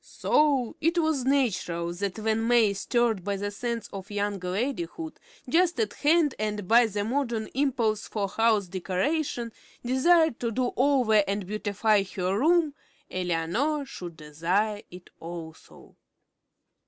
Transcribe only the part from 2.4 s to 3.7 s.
May, stirred by the